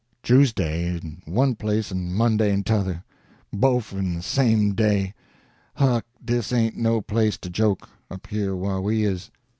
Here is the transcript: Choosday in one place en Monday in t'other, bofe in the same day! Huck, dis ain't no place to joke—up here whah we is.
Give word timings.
Choosday 0.23 0.99
in 0.99 1.21
one 1.31 1.53
place 1.53 1.91
en 1.91 2.11
Monday 2.11 2.51
in 2.51 2.63
t'other, 2.63 3.03
bofe 3.53 3.93
in 3.93 4.15
the 4.15 4.23
same 4.23 4.73
day! 4.73 5.13
Huck, 5.75 6.07
dis 6.25 6.51
ain't 6.51 6.75
no 6.75 7.01
place 7.01 7.37
to 7.37 7.51
joke—up 7.51 8.25
here 8.25 8.55
whah 8.55 8.79
we 8.79 9.03
is. 9.03 9.29